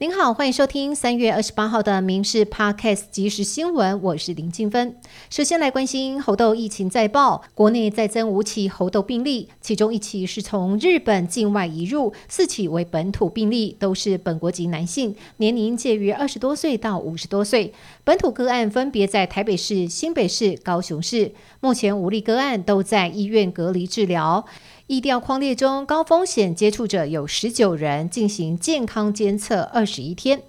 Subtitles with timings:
[0.00, 4.94] 您好，欢迎收听三月二十八号的《民事 Podcast》即时新闻，我是林静芬。
[5.28, 17.74] 首先来关心猴痘疫情再爆，国内再增五起猴痘病例，其中一起是从日本境外移入，四起为本土病例，都是本国籍男性，年龄介于二十多岁到五十多岁。
[18.04, 24.46] 本土个案分别在台北市、新北市、高雄市，目前五例个案都在医院隔离治疗。
[24.88, 30.40] 疫调框列中高风险接触者有十九人，进行健康监测二十一天。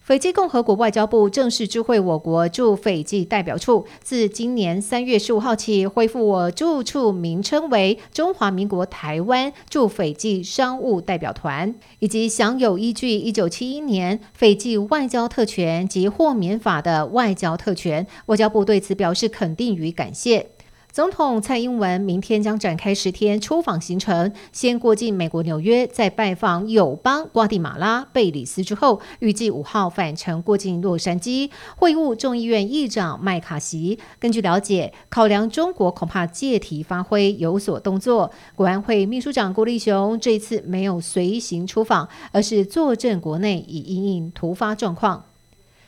[0.00, 18.06] 斐济共和国外交部正式知会我国驻斐济代表处，自今年三月十五号起，恢复我驻处名称为中华民国台湾驻斐济商务代表团，以及享有依据一九七一年斐济外交特权及豁免法的外交特权。
[18.26, 20.46] 外交部对此表示肯定与感谢。
[20.92, 34.00] 总统蔡英文明天将展开十天出访行程，先过境美国纽约，再拜访友邦瓜地马拉、贝里斯之后，预计五号返程过境洛杉矶，会晤众议院议长麦卡锡。
[34.18, 38.32] 根据了解，考量中国恐怕借题发挥，有所动作。
[38.56, 45.29] 国安会秘书长郭立雄这一次没有随行出访，而是坐镇国内，以应应突发状况。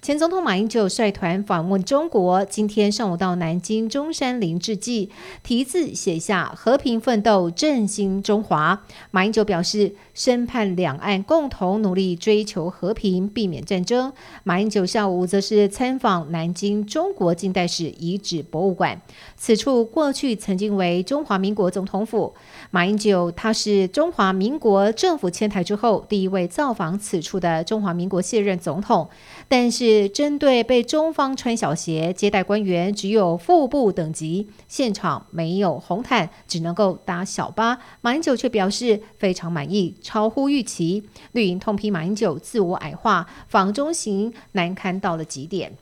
[0.03, 5.11] 前总统马英九率团访问中国，今天上午到南京中山陵致祭，
[5.45, 8.83] 题字写下“和平奋斗，振兴中华”。
[9.13, 14.13] 马英九表示，深盼两岸共同努力追求和平，避免战争。
[14.43, 19.01] 马英九下午则是参访南京中国近代史遗址博物馆，
[19.37, 22.35] 此处过去曾经为中华民国总统府。
[22.73, 29.09] 马英九他是中华民国政府迁台之后第一位造访此处的中华民国卸任总统，
[29.47, 29.92] 但是。
[30.09, 37.79] 针对被中方穿小鞋接待官员，只有副部等级，现场没有红毯，只能够搭小巴。
[38.01, 41.03] 马英九却表示非常满意，超乎预期。
[41.33, 45.77] 绿营痛批马英九自我矮化，访中行难堪到了极点。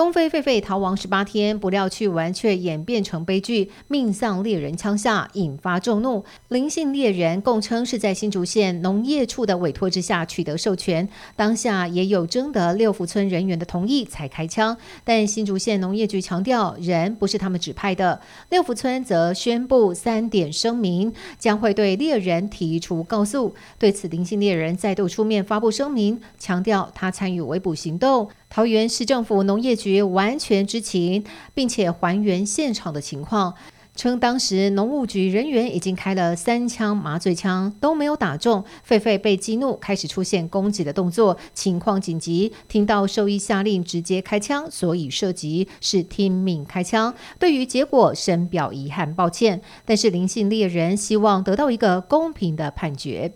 [0.00, 6.24] 东非狒狒逃亡十八天，不料去玩却演变成悲剧，命丧猎人枪下，引发众怒。
[6.48, 14.74] 林姓猎人供称是在新竹县农业处的委托之下取得授权，当下也有征得六福村人员的同意才开枪。
[15.04, 18.22] 但新竹县农业局强调，人不是他们指派的。
[18.48, 23.54] 六福村则宣布三点声明，将会对猎人提出告诉。
[23.78, 28.30] 对此，林姓猎人再度出面发布声明，强调他参与围捕行动。
[28.52, 31.24] 桃园市政府农业局完全知情，
[31.54, 33.54] 并且还原现场的情况，
[33.96, 47.14] 称当时农务局人员已经开了三枪麻醉枪都没有打中，狒狒被激怒，开始出现攻击的动作，情况紧急，听到兽医下令直接开枪，所以涉及是听命开枪。
[47.38, 53.32] 对于结果深表遗憾抱歉，但是灵性猎人希望得到一个公平的判决。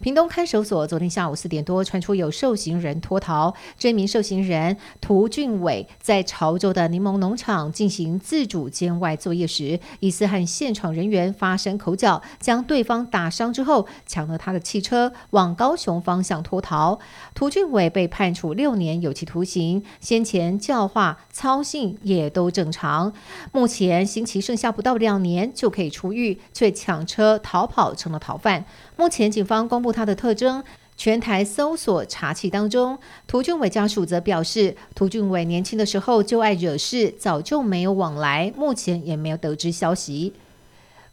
[0.00, 17.00] 屏东看守所昨天下午四点多传出有受刑人脱逃，这名受刑人涂俊伟在潮州的柠檬农场进行自主监外作业时，疑似和现场人员发生口角，将对方打伤之后，抢了他的汽车往高雄方向脱逃。
[17.34, 23.12] 涂俊伟被判处六年有期徒刑，先前教化、操信也都正常，
[23.50, 28.64] 目前刑期剩下不到两年就可以出狱，却抢车逃跑成了逃犯。
[28.96, 30.62] 目前警方公布他的特征，
[30.96, 40.32] 全台搜索查起当中，涂俊伟家属则表示，涂俊伟年轻的时候就爱惹事，早就没有往来，目前也没有得知消息。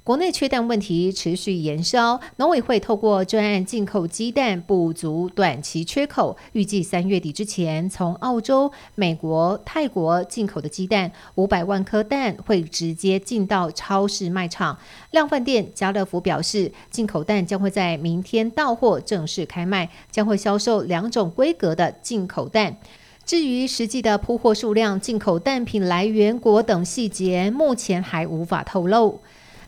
[0.06, 14.78] 国内缺蛋问题持续延烧，农委会透过专案进口鸡蛋补足短期缺口，预计三月底之前，从澳洲、美国、泰国进口的鸡蛋五百万颗蛋会直接进到超市卖场。
[15.10, 22.78] 量贩店家乐福表示，进口蛋将会在明天到货正式开卖，将会销售两种规格的进口蛋。
[23.26, 29.20] 至于实际的铺货数量、进口蛋品来源国等细节，目前还无法透露。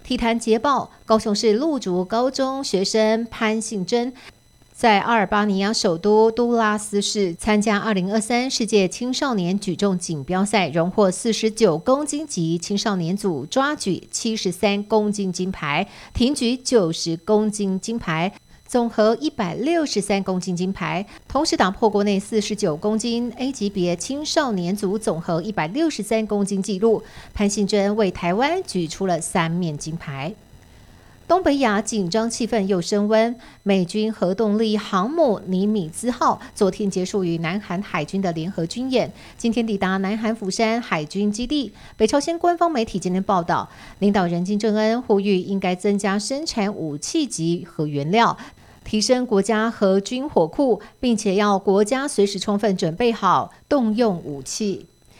[0.07, 4.13] 体坛捷报：高雄市陆竹高中学生潘信珍，
[4.71, 18.31] 在阿尔巴尼亚首都都拉斯市参加二零二三世界青少年举重锦标赛，荣获四十九公斤级青少年组抓举七十三公斤金牌，挺举九十公斤金牌。
[18.67, 27.01] 总和一百六十三公斤金牌，同时打破国内四十九公斤 A 级别青少年组总和一百六十三公斤纪录。
[27.33, 30.33] 潘信珍为台湾举出了三面金牌。
[31.27, 41.73] 东北亚紧张气氛又升温，美军核动力航母尼米兹号昨天结束与南韩海军的联合军演，今天抵达南韩釜山海军基地。
[41.97, 43.67] 北朝鲜官方媒体今天报道，
[43.99, 48.37] 领导人金正恩呼吁应该增加生产武器级和原料。
[48.85, 54.85] 提升国家和军火库，并且要国家随时充分准备好动用武器。